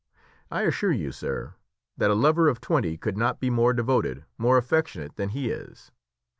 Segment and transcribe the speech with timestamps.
[0.49, 1.53] I assure you, sir,
[1.95, 5.91] that a lover of twenty could not be more devoted, more affectionate, than he is.